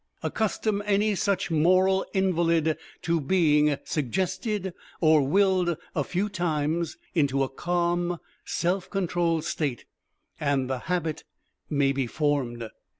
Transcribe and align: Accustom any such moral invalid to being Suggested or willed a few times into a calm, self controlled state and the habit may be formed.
Accustom 0.23 0.81
any 0.87 1.13
such 1.13 1.51
moral 1.51 2.07
invalid 2.11 2.75
to 3.03 3.19
being 3.21 3.77
Suggested 3.83 4.73
or 4.99 5.21
willed 5.21 5.77
a 5.93 6.03
few 6.03 6.27
times 6.27 6.97
into 7.13 7.43
a 7.43 7.47
calm, 7.49 8.17
self 8.43 8.89
controlled 8.89 9.43
state 9.45 9.85
and 10.39 10.67
the 10.67 10.79
habit 10.89 11.23
may 11.69 11.91
be 11.91 12.07
formed. 12.07 12.67